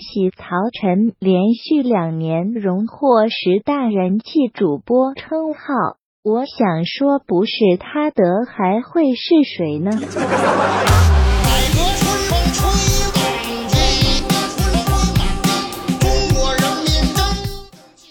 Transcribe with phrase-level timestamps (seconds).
[0.00, 5.98] 喜曹晨连续两年荣获十大人气主播称号。
[6.22, 9.90] 我想说，不是他得，还会是谁呢？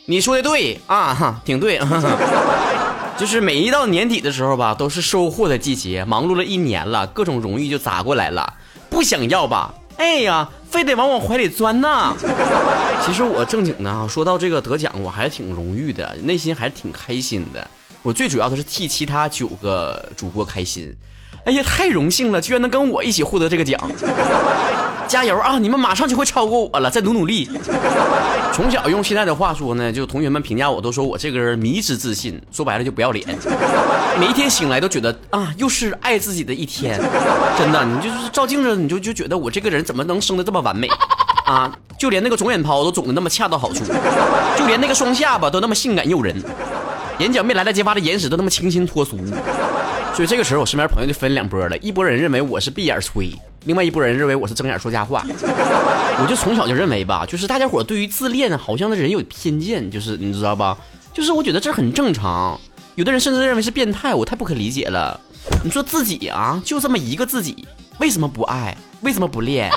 [0.05, 1.79] 你说的对啊，哈，挺对。
[3.17, 8.53] 就是每一到年底的时候吧，都是收获的季节，忙碌了一年了，各种荣誉就砸过来了，
[8.89, 9.73] 不想要吧？
[9.99, 12.15] 哎呀，非得往我怀里钻呐！
[13.05, 17.69] 其实我正经的啊，说到这个得奖，我还是挺荣誉的，内心还是挺开心的。
[18.01, 20.95] 我最主要的是替其他九个主播开心。
[21.45, 23.77] 哎呀，太荣幸了，居然能跟我一起获得这个奖！
[25.09, 25.57] 加油啊！
[25.57, 27.49] 你们马上就会超过我了，再努努力。
[28.53, 33.27] 从小用现在的话说呢，就同学们评价我都说我这个人迷之自信，说白了就不要脸。
[34.19, 37.01] 每一天醒来都觉得啊，又是爱自己的一天。
[37.57, 40.87] 真的，你就是照镜子，你就就觉得我这个人怎么能生的这么完美
[41.45, 41.75] 啊？
[41.97, 43.83] 就连那个肿眼泡都肿的那么恰到好处，
[44.55, 46.35] 就连那个双下巴都那么性感诱人，
[47.17, 49.17] 眼角没来得及发的眼屎都那么清新脱俗。
[50.13, 53.31] 所以这个时候，我身边朋友就分两波了，一波人认为我是闭眼吹。
[53.65, 60.77] 另外一拨人认为我是睁眼说瞎话， 我就从小就认为吧，就是大家伙对于自恋好像的人有偏见，就是你知道吧？
[61.13, 62.59] 就是我觉得这很正常，
[62.95, 65.19] 有的人甚至认为是变态，我太不可理解了。
[65.63, 68.75] 你说自己啊，就这么一个自己，为什么不爱？
[69.01, 69.69] 为什么不恋？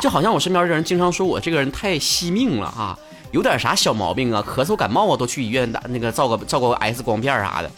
[0.00, 2.98] 就好像我身边的人经常说我这个人太惜命了啊，
[3.32, 7.70] 有点啥小毛病啊，咳嗽感冒啊都去医院打那个照个照个 X 光片啥的。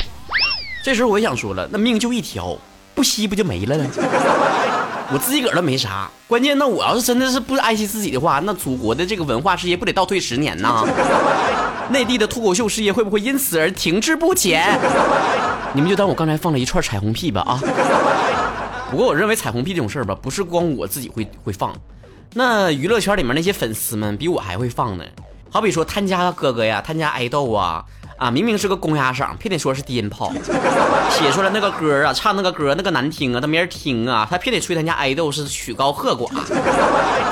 [0.84, 2.56] 这时候我也想说了，那命就一条，
[2.94, 3.86] 不惜不就没了呢？
[5.12, 10.84] 我自己个儿都没啥，关键那我要是真的是不爱惜自己的话，那祖国的这个文化事业不得倒退十年呐？
[11.90, 14.78] 内地的脱口秀事业会不会因此而停滞不前？
[15.74, 17.60] 你们就当我刚才放了一串彩虹屁吧啊！
[18.90, 21.74] 不过我认为彩虹屁这种事儿吧，不是光我自己会会放，
[22.34, 25.04] 那娱乐圈里面那些粉丝们比我还会放呢。
[25.50, 27.84] 好比说他家哥哥呀，他家爱豆啊。
[28.22, 30.32] 啊，明明是个公鸭嗓，偏得说是低音炮，
[31.10, 36.30] 写出来那个歌啊，唱那个歌那个难听啊，他没人听啊，他偏得吹他家爱豆是曲高和寡。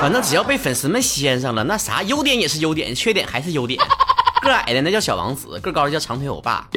[0.01, 3.79] 反正只要被粉丝们掀上了，那啥优点也是优点，缺点还是优点。
[4.41, 6.67] 个矮的那叫小王子，个高的叫长腿欧巴，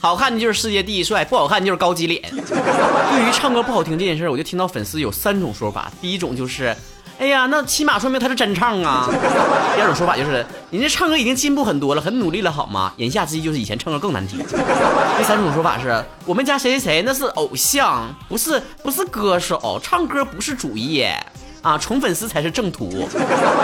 [0.00, 2.22] 好看的就是世界第一帅，不好看就是高级脸。
[2.30, 6.76] 对于唱歌不好听这件事，我就听到粉丝有三种说法，第一种就是。
[7.18, 9.08] 哎呀，那起码说明他是真唱啊。
[9.74, 12.92] 第二种说法就是，人家唱歌已经进步很多了，很努力了，好吗？
[12.96, 14.38] 言下之意就是以前唱歌更难听。
[14.38, 21.12] 第三种说法是我们家谁谁谁那是偶像，不是不是歌手，唱歌不是主业
[21.60, 23.08] 啊，宠粉丝才是正途。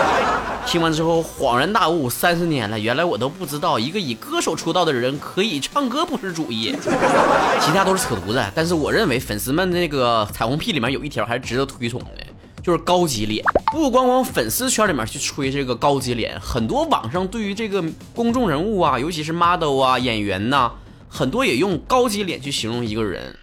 [0.67, 6.75] 听完之后恍然大悟，三十年了，原来我都不知道一个以歌手出道的人可以唱歌不是主业，
[7.61, 8.43] 其他都是扯犊子。
[8.53, 12.24] 但是我认为粉丝们那个彩虹屁里面有一条还是值得推崇的。
[12.65, 17.83] 就是高级脸，不光光粉丝圈里面去吹这个高级脸，很多网上对于这个
[18.15, 20.71] 公众人物啊，尤其是 model 啊、演员呐，
[21.07, 23.35] 很多也用高级脸去形容一个人。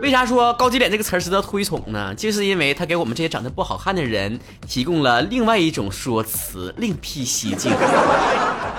[0.00, 2.14] 为啥说高级脸这个词儿值得推崇呢？
[2.14, 7.70] 就是因为他给我们这些长得不好看的人提供了另外一种说辞，另辟蹊径。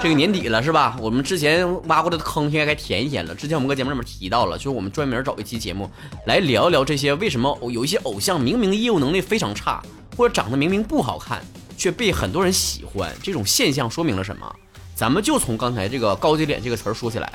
[0.02, 0.98] 这个年底了是吧？
[1.00, 3.36] 我们之前挖过的坑现在该填一填了。
[3.36, 5.88] 之前我们搁节目里面提到了，就是我们专门找一期节目
[6.26, 9.80] 来聊一聊这些为什么有一些偶像明明业务能力非常差，
[10.18, 11.40] 或者长得明明不好看，
[11.78, 14.52] 却被很多人喜欢，这种现象说明了什么？
[14.96, 17.32] 咱们就从刚才这个高级脸这个词儿说起来。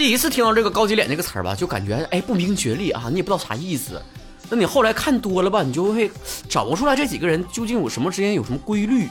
[0.00, 4.00] 第一次听到这个高级脸这个词儿吧，就感觉哎不明觉厉啊，你也不知道啥意思。
[4.48, 6.10] 那你后来看多了吧，你就会
[6.48, 9.06] 找不出来这几个人究竟有什么之间有什么规律。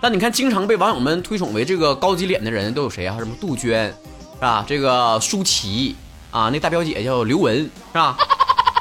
[0.00, 3.16] 但你看，经常被网友们推崇为这个高级脸的人都有谁啊？
[3.16, 3.86] 什么杜鹃，
[4.34, 4.64] 是吧？
[4.66, 5.94] 这个舒淇
[6.32, 8.16] 啊，那大表姐叫刘雯，是吧？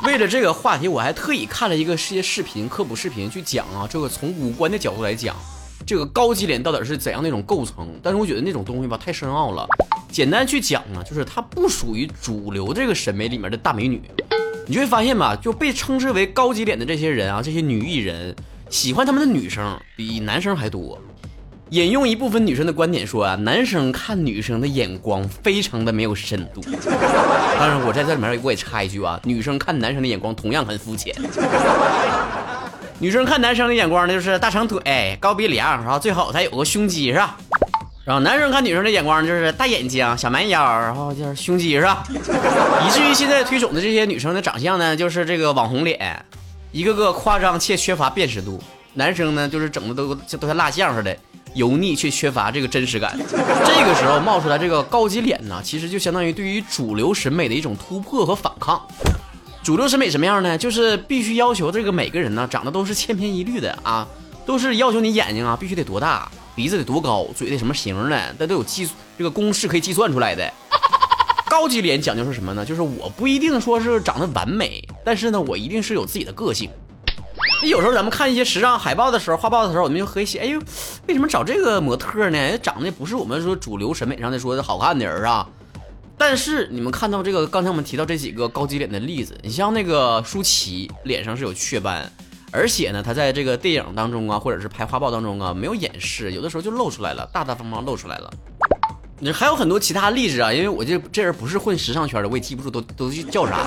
[0.08, 5.36] 为了这个话题，我还特意看了一个世界视频科普视频，去讲啊，这个从五官的角度来讲，
[5.86, 7.88] 这个高级脸到底是怎样的一种构成？
[8.04, 9.68] 但是我觉得那种东西吧，太深奥了。
[10.10, 14.02] 简单去讲呢，就是它不属于主流这个审美里面的大美女。
[14.66, 18.36] 你就会发现吧，就被称之为高级脸的这些人啊，这些女艺人。
[18.70, 21.00] 喜欢他们的女生比男生还多。
[21.70, 26.62] 引用一部分女生的观点说啊，男生看女生的眼光非常的没有深度。
[27.60, 31.16] 当然，我在这里面我也插一句啊，女生看男生的眼光同样很肤浅。
[33.00, 37.38] 女生看男生的眼光呢，就是大长腿、高鼻梁，然后最好再有个胸肌，是吧？
[38.04, 42.04] 然后男生看女生的眼光就是大眼睛、小蛮腰，然后就是胸肌，是吧？
[42.10, 46.26] 以至于现在推崇的这些女生的长相呢，就是这个网红脸。
[46.72, 48.60] 一个个夸张且缺乏辨识度，
[48.96, 51.16] 男生呢就是整的都都像蜡像似的，
[51.54, 53.16] 油腻却缺乏这个真实感。
[53.20, 58.82] 这个时候冒出来这个高级脸呢，其实就相当于对于主流审美的一种突破和反抗。
[59.68, 60.58] 主流审美什么样呢？
[60.58, 64.08] 就是必须要求这个每个人呢长得都是千篇一律的啊，
[64.46, 70.50] 都是要求你眼睛啊必须得多大，鼻子得多高，嘴得什么型的，那都有计这个公式可以计算出来的。
[71.52, 72.64] 高级脸讲究是什么呢？
[72.64, 76.70] 就是我不一定说是长得完美，但是呢，我一定是有自己的个性。
[77.62, 80.62] 那有时候咱们看一些时尚海报的时候、画报的时候，我们就可以写：哎呦，
[81.10, 82.58] 为什么找这个模特呢？
[82.60, 85.46] 长得不是我们说主流审美上的说的好看的人啊。
[86.30, 92.12] 但是你们看到这个，刚才我们提到这几个高级脸的例子，你像那个舒淇，脸上是有雀斑，
[92.52, 98.30] 而且呢，她在这个电影当中啊，或者是拍画报当中啊，没有掩饰，有的时候就露出来了，大大方方露出来了。
[99.20, 103.66] 你还有很多其他例子啊，因为我这这人不是混时尚圈的，我也记不住都都叫啥。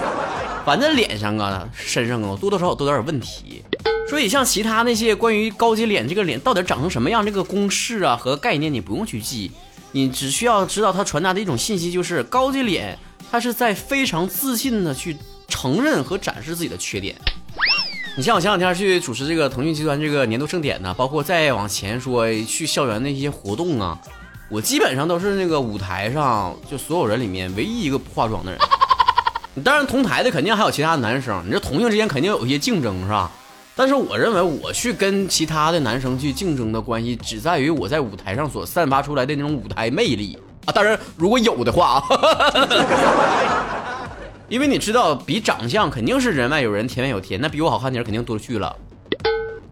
[0.66, 3.64] 反正脸上啊、身上啊，多多少少都有点问题。
[4.06, 9.50] 所以像其他那些关于高级脸这个脸到底长成什么样这个公式啊和概念，你不用去记。
[9.92, 12.96] 你只需要知道他传达的一种信息，就是高级脸，
[13.30, 15.16] 他是在非常自信的去
[15.48, 17.14] 承认和展示自己的缺点。
[18.16, 23.98] 你像我前两天去主持这个腾讯集团这个年度盛典呢，包括再往前说去校园那些活动啊，
[24.48, 28.60] 我基本上都是那个舞台上就所有人里面唯一一个不化妆的人。
[29.64, 33.30] 当然同台的肯定还有其他的男生，你这同性之间肯定有一些竞争是吧？
[33.76, 40.72] 但是我认为，我去跟其他的男生去竞争的关系，只在于我在舞台上所散发出来的那种舞台魅力啊！
[40.72, 42.02] 当然，如果有的话，
[44.48, 48.76] 因为你知道，比长相肯定是人外有人，天外有天，那比我好看的人肯定多去了。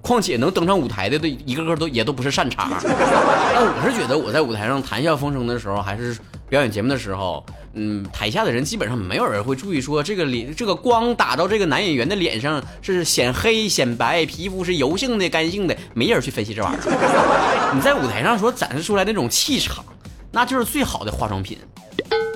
[0.08, 2.70] 况且能登上舞台的，都一个个都也都不是善茬。
[2.80, 6.16] 但我是觉得，我在舞台上谈笑风生的时候，还是
[6.48, 7.44] 表演节目的时候。
[7.74, 17.70] 嗯，台下的人基本上没有人会注意说这个脸，这个光打到这个男演员的脸上是显黑显白，皮肤是油性的干性的，没人去分析这玩意儿。
[17.76, 19.84] 你在舞台上所展示出来那种气场，
[20.32, 21.58] 那就是最好的化妆品。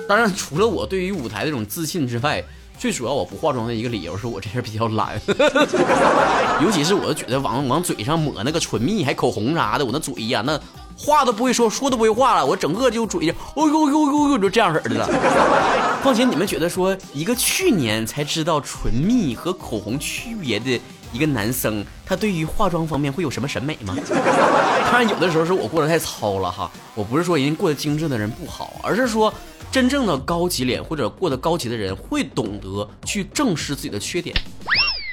[0.07, 2.41] 当然，除了我对于舞台的这种自信之外，
[2.77, 5.19] 最主要我不化妆的一个理由是我这人比较懒，
[6.61, 10.59] 尤其是我觉得往往嘴上抹那个唇蜜还口红啥的，我那嘴呀那。
[10.95, 15.09] 话都不会说，说都不会话了，我整个就嘴，哦呦呦呦呦，就这样式的了。
[16.03, 20.79] 况且你们觉得说，一个去年才知道唇蜜和口红区别的
[21.11, 23.97] 一个男生，他对于化妆方面会有什么审美吗？
[24.91, 26.69] 当然，有的时候是我过得太糙了哈。
[26.93, 29.33] 我不是说人家过得精致的人不好，而是说
[29.73, 34.35] 真正的高级脸或者过得高级的人会懂得去正视自己的缺点。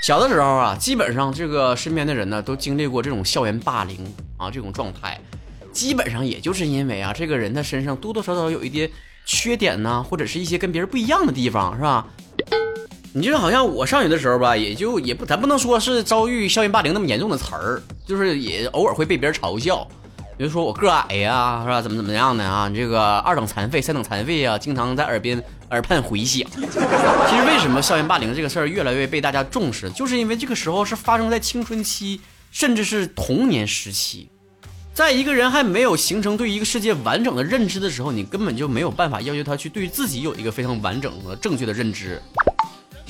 [0.03, 3.97] 小的时候啊，基本上这个身边的人呢，都经历过这种校园霸凌
[4.37, 5.19] 啊这种状态。
[5.73, 8.91] 基本上也就是因为啊，这个人他身上多多少少有一点
[9.25, 12.07] 缺点呢，或者是一些跟别人不一样的地方，是吧？
[13.15, 19.89] 你就好像我上学的时候吧，也就也不，咱不能说是遭遇校园霸凌那么严重的词儿，就是也偶尔会被别人嘲笑，
[20.41, 21.83] 比如说我个矮呀，是吧？
[21.83, 22.67] 怎么怎么样的啊？
[22.67, 25.39] 你这个二等残废、三等残废啊，经常在耳边
[25.69, 26.49] 耳畔回响。
[26.57, 34.31] 其实为什么校园霸凌这个事儿越来越被大家重视，就是因为这个时候是发生在青春期，甚至是童年时期。
[34.95, 42.19] 在一个人还没有形成对一个世界完整的认知的时候，你根本就没有办法要求他去对自己有一个非常完整和正确的认知。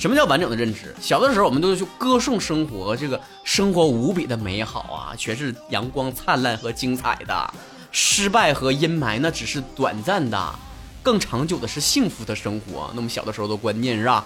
[0.01, 0.95] 什么叫完整的认知？
[0.99, 7.53] 小的时候我们都去歌颂生活，这个生活无比的美好啊，全是阳光灿烂和精彩的。
[7.91, 10.55] 失败和阴霾那只是短暂的，
[11.03, 12.89] 更长久的是幸福的生活。
[12.95, 14.25] 那么小的时候的观念是吧？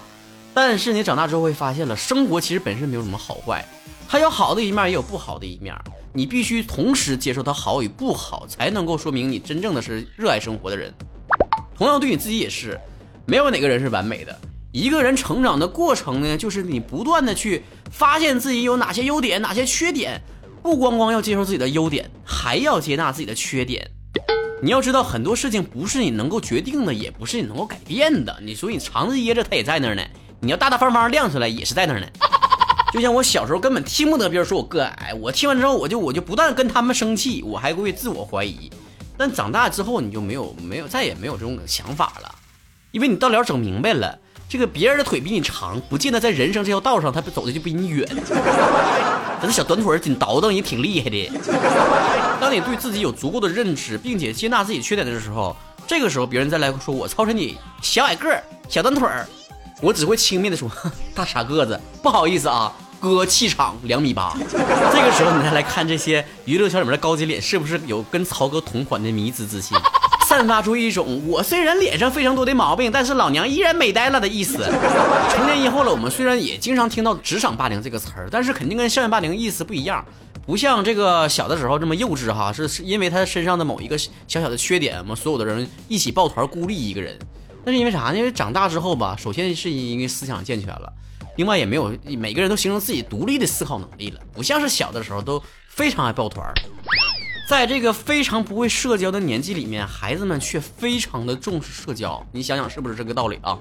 [0.54, 3.62] 但是你长大之后会发现了，生活其实本身没有什么好坏，
[4.08, 5.76] 它有好的一面，也有不好的一面。
[6.14, 10.90] 你必须同时接受它好与不好，才能够说明你真正的是热爱生活的人。
[11.76, 12.80] 同样对你自己也是，
[13.26, 14.40] 没有哪个人是完美的。
[14.76, 20.20] 一个人成长的过程呢，就是你不断的去发现自己有哪些优点，哪些缺点。
[20.62, 23.90] 不光光要接受自己的优点，还要接纳自己的缺点。
[24.60, 28.38] 你要知道，很多事情不是你能够决定的，也不是你能够改变的。
[28.42, 30.02] 你所以藏着掖着，它也在那儿呢。
[30.40, 32.06] 你要大大方方亮出来，也是在那儿呢。
[32.92, 38.70] 就像我小时候根本听不得别人说我个矮，我听完之后我就我就不但跟他们生气，我还会自我怀疑。
[39.16, 42.34] 但长大之后你就没有没有再也没有这种想法了，
[42.90, 44.18] 因为你到了整明白了，
[44.48, 48.08] 这个别人的腿比你长，不见得在人生这条道上他走的就比你远。
[49.40, 51.30] 咱这小短腿紧倒腾也挺厉害的。
[52.40, 59.26] 当你对自己有足够的认知，并且接纳自己缺点的时候，这个时候别人再来说我操成你小矮个儿、小短腿儿，
[59.82, 60.70] 我只会轻蔑的说
[61.14, 62.72] 大傻个子，不好意思啊。
[62.98, 69.76] 哥气场两米八，这个时候你再来看这些娱乐圈里面的高级脸，是不是有跟曹哥同款的迷之自信，
[70.36, 74.58] 散发出一种我虽然脸上非常多的毛病，但是老娘依然美呆了的意思。
[75.30, 80.04] 成年以后了，我们虽然也经常听到职场霸凌这个词儿，但是肯定跟校园霸凌意思不一样，
[80.44, 87.18] 不像这个小的时候这么幼稚哈，是因为他身上的某一个小小的缺点，我们所有的人一起抱团孤立一个人。
[87.64, 88.16] 那是因为啥呢？
[88.18, 90.92] 因为长大之后吧，首先是因为思想健全了。
[91.36, 96.46] 另外也没有每个人都形成自己独立的思考能力了，不像是小的时候都非常爱抱团。
[97.46, 102.20] 在这个非常不会社交的年纪里面，孩子们却非常的重视社交。
[102.32, 103.56] 你想想是不是这个道理啊？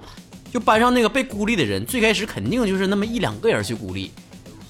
[0.52, 4.12] 就班上那个被孤立的人，最开始肯定就是那么一两个人去孤立，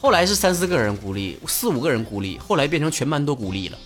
[0.02, 3.78] 后来是三四个人孤立，四五个人孤立，后来变成全班都孤立了。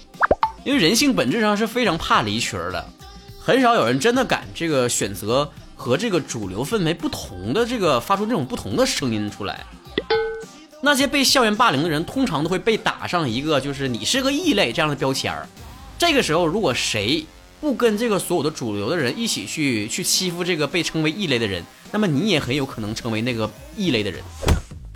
[0.65, 2.83] 因为人性本质上是非常怕离群的，
[3.39, 9.63] 很少有人真的敢这个选择和这个主流氛围不同的这个发出这种不同的声音出来。
[10.81, 15.45] 那些被校园霸凌的人，通常都会被打上一个就是你是个异类这样的标签儿。
[15.97, 17.25] 这个时候，如果谁
[17.59, 24.21] 不跟这个所有的主流的人一起去去欺负这个被称为异类的人，那么你也很有可能成为那个异类的人。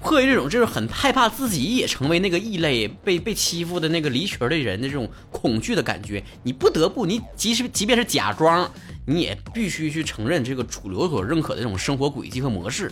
[0.02, 8.70] 迫于这种就是很害怕自己也成为那个异类、被被欺负的那个离群的人的这种恐惧的感觉，你不得不，你即使即便是假装，
[9.06, 12.92] 你也必须去承认这个主流所认可的这种生活轨迹和模式。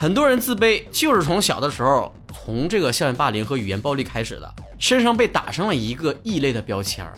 [0.00, 7.12] 很多人自卑，就是从小的时候，从这个校园霸凌和语言暴力开始的，身上被打上了一个异类的标签儿。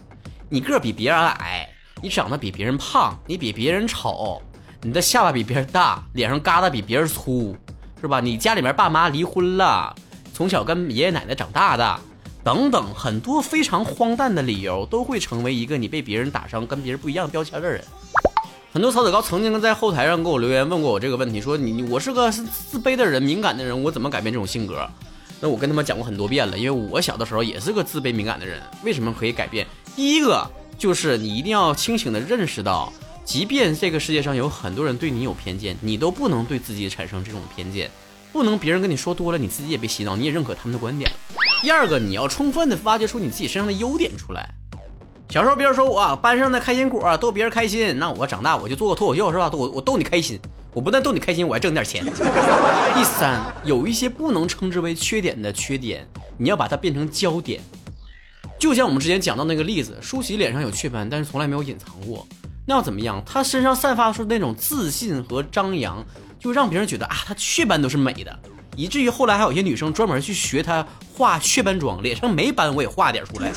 [0.48, 1.68] 你个儿比别人矮，
[2.02, 4.42] 你长得比别人胖，你比别人丑，
[4.80, 7.56] 你的下巴比别人大，脸上疙瘩比别人粗，
[8.00, 8.18] 是吧？
[8.18, 9.94] 你家里面爸妈离婚了，
[10.34, 12.00] 从小跟爷爷奶奶长大的，
[12.42, 17.84] 等等，很多非常荒诞的理由，都会成为一个你被别人打上跟别人不一样标签的人。
[18.73, 24.88] 很多曹子高曾经在后台上给我留言问过我这个问题，说你我是个自卑的人、敏感的人，我怎么改变这种性格？
[25.43, 28.62] 那我跟他们讲过很多遍了，因为我小的时候也是个自卑敏感的人。
[28.83, 29.67] 为什么可以改变？
[29.95, 32.91] 第一个就是你一定要清醒的认识到，
[33.26, 37.91] 即便这个世界上有很多人对你有偏见，你都不能对自己产生这种偏见，
[38.33, 41.12] 不能别人跟你说多了，你自己也被洗脑，你也认可他们的观点。
[41.61, 44.49] 第二个，你要充分的挖掘出你自己身上的优点出来。
[45.32, 49.50] 小时候别人说我班上的开心果逗别人开心，那我长大我就做个脱口秀是吧？
[49.50, 50.38] 我我逗你开心，
[50.74, 52.04] 我不但逗你开心，我还挣点钱。
[52.04, 57.62] 第三，有一些不能称之为缺点的缺点，你要把它变成焦点。
[58.58, 62.26] 就像我们之前讲到那个例子，舒淇脸上有雀斑，但是从来没有隐藏过，
[62.66, 63.22] 那要怎么样？
[63.24, 66.04] 她身上散发出那种自信和张扬，
[66.38, 68.38] 就让别人觉得啊，她雀斑都是美的。
[68.76, 73.50] 以至于后来还有些女生专门去学他画雀斑妆，脸上没斑我也画点出来。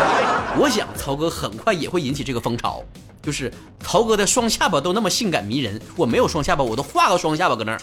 [0.58, 2.82] 我想曹哥很快也会引起这个风潮，
[3.22, 7.80] 就是曹哥的双下巴都那么性感迷人，我没有双下巴，我都画个双下巴搁那儿。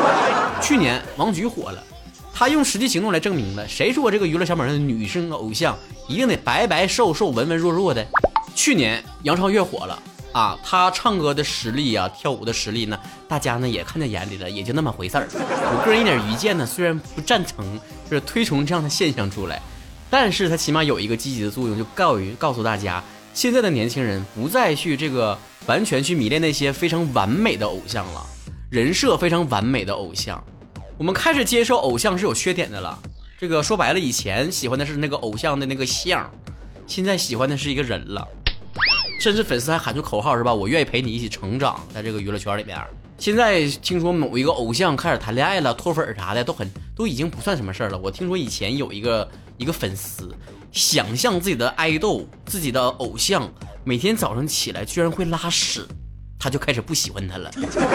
[0.62, 1.82] 去年王菊火了，
[2.32, 5.76] 他用实际行动来证明了，谁说这个娱乐小门的女生偶像
[6.08, 8.06] 一定得白白瘦瘦、文文弱弱的？
[8.54, 9.98] 去年杨超越火了。
[10.34, 12.98] 啊，他唱歌的实力啊，跳舞的实力呢，
[13.28, 15.28] 大家呢也看在眼里了，也就那么回事儿。
[15.32, 17.64] 我个人一点愚见呢，虽然不赞成，
[18.10, 19.62] 就是推崇这样的现象出来，
[20.10, 23.00] 但是他起码有一个积极的作用，就告于告诉大家，
[23.32, 28.26] 现在的年轻人不再去这个完全去迷恋那些非常完美的偶像了，
[28.70, 30.42] 人设非常完美的偶像，
[30.98, 32.98] 我们开始接受偶像是有缺点的了。
[33.38, 36.28] 这个说白了，以前喜欢的是那个偶像的那个像，
[36.88, 38.26] 现在喜欢的是一个人了。
[39.24, 40.52] 甚至粉丝还喊出口号是吧？
[40.52, 42.78] 我愿意陪你一起成长，在这个娱乐圈里面。
[43.16, 47.96] 现在听说某一个偶像开始谈恋爱了，脱粉啥的都很都已经不算什么事儿了。
[47.96, 49.26] 我听说以前有一个
[49.56, 50.30] 一个粉丝，
[50.72, 53.50] 想象自己的爱豆、自己的偶像
[53.82, 55.88] 每天早上起来居然会拉屎，
[56.38, 57.50] 他就开始不喜欢他了。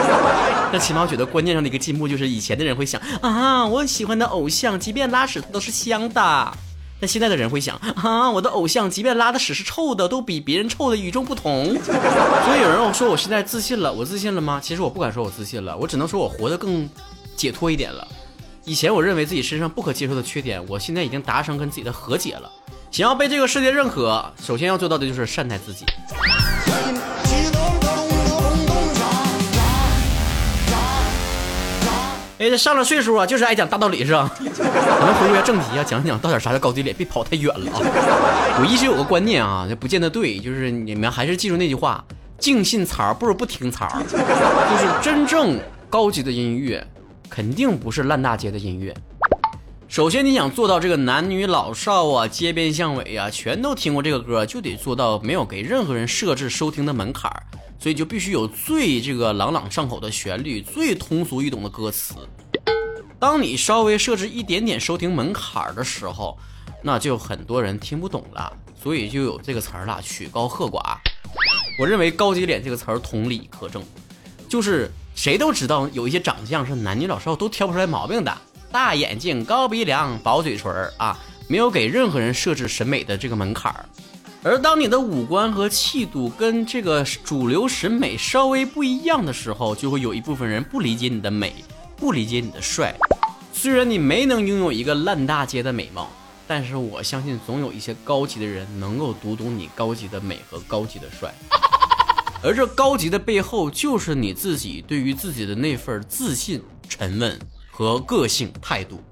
[0.73, 6.57] 那起码我觉得关键上的一个进步就是，以前的人会想啊，我喜欢的偶像即便拉屎他都是香的。
[6.99, 11.65] 但现在的人会想 啊，我的偶像即便拉的屎是臭的，都比别人臭的与众不同。
[11.79, 14.59] 所以有人说我现在自信了，我自信了吗？
[14.61, 16.89] 其实我不敢说我自信了，我只能说我活得更
[17.35, 18.07] 解脱一点了。
[18.65, 22.51] 以前我认为自己身上不可接受的缺点，我现在已经达成跟自己的和解了。
[22.91, 25.85] 想要被这个世界认可，首先要做到的就是善待自己。
[32.39, 34.31] 哎，这上了岁数啊，就是爱讲大道理是吧？
[34.39, 37.79] 咱们回归下正题啊，讲讲到底啥叫高级脸，别跑太远了啊！
[38.61, 42.01] 我一直有个观念啊，这不见得对，就是你们还是记住那句话：
[42.37, 43.85] 净信槽不如不听槽。
[44.09, 46.81] 就是真正高级的音乐，
[47.29, 48.95] 肯定不是烂大街的音乐。
[49.89, 57.43] 首先，你想做到这个男女老少啊、街边巷尾啊，全都听过这个歌，就得做到没有给任何人设置收听的门槛儿。
[57.79, 62.15] 所以就必须有最这个朗朗上口的旋律，最通俗易懂的歌词。
[63.17, 66.37] 当你稍微设置一点点收听门槛的时候，
[66.83, 68.51] 那就很多人听不懂了。
[68.81, 70.97] 所以就有这个词儿了，曲高和寡。
[71.77, 73.83] 我认为“高级脸”这个词儿同理可证，
[74.47, 78.37] 就是谁都知道有一些长相是男女老少都挑不出来毛病的，
[78.71, 81.17] 大眼睛、高鼻梁、薄嘴唇儿啊，
[81.47, 83.85] 没有给任何人设置审美的这个门槛儿。
[84.41, 91.53] 而当你的五官和气度跟这个主流审美稍微不一样的时候，就会有一部分人不理解你的美，
[91.97, 92.95] 不理解你的帅。
[93.51, 96.09] 虽然你没能拥有一个烂大街的美貌，
[96.47, 101.33] 但是我相信总有一些高级的人能够读懂你高级的美和高级的帅。
[102.41, 107.37] 而这高级的背后，就是你自己对于自己的那份自信、沉稳
[107.69, 109.03] 和个性态度。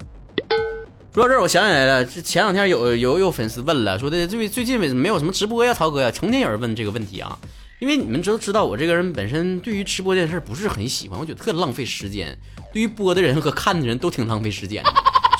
[1.14, 7.38] 说到这儿，我想起来了，这前两天有有有粉丝问了，说的最最近为什么没有什么直播呀，曹哥呀，成天有人问这个问题啊。
[7.80, 12.38] 因为你们都知道，我这个人本身对于直播这件事不是很喜欢，我觉得特浪费时间。
[12.74, 14.84] 对于播的人和看的人都挺浪费时间。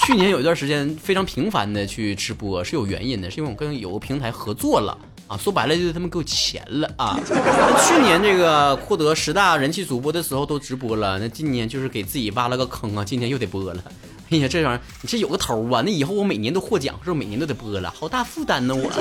[0.06, 4.98] 去年有一段时间非常频繁的去直播是有原因的，是因为我跟有个平台合作了
[5.28, 7.20] 啊，说白了就是他们给我钱了啊。
[7.86, 13.84] 去年这个获得十大人气主播的时候都直播了，那今年就是给自己挖了个坑啊，今年又得播了。
[14.30, 17.94] 哎呀，这玩意儿你这有个头啊，那以后我每年都获奖，是不是每年都得播了？
[17.98, 18.92] 好大负担呢我。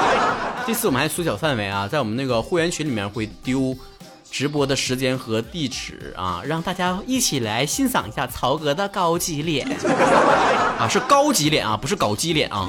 [0.66, 3.74] 这次我们还缩小范围啊，在我们那个会员群里面会丢
[4.30, 9.66] 直播的时间和地址啊，让大家一起来欣赏一下曹哥的高级脸
[10.78, 12.68] 啊，是高级脸啊，不是搞基脸啊。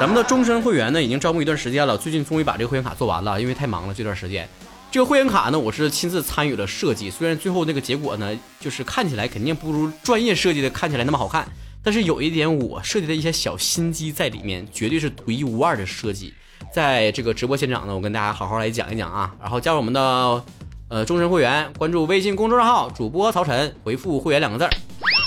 [0.00, 4.48] 咱们的终身会员呢，已经招募一段时间了，最近终于把这个会员卡做完了，因为太忙了这段时间。
[4.90, 11.46] 这个会员卡呢，我是亲自参与了设计，虽然最后那个结果呢，就是看起来肯定不如专业设计的看起来那么好看，
[11.82, 16.32] 但是有一点我设计的一些小心机在里面，绝对是独一无二的设计。
[16.72, 20.42] 在这个直播现场呢，我跟大家好好来讲一讲啊，然后加入我们的
[20.88, 24.70] 呃终身会员，关注微信公众号主播曹晨，回复会员两个字儿。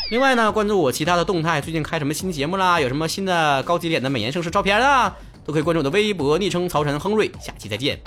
[0.09, 5.15] 另外呢，关注我其他的动态，最近开什么新节目啦，有什么新的高级脸的美颜盛世照片啊，
[5.45, 7.31] 都可以关注我的微博，昵称曹晨亨瑞。
[7.39, 7.99] 下期再见。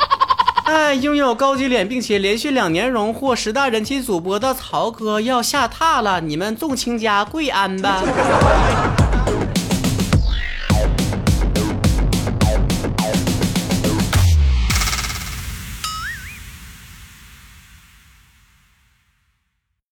[0.64, 8.02] 哎，拥有高级脸并且连续两年荣获十大人气主播的曹哥要下榻了，你们众卿家跪安吧。